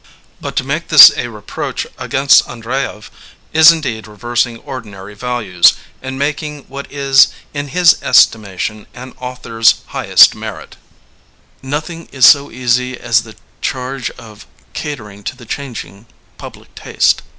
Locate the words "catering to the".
14.73-15.45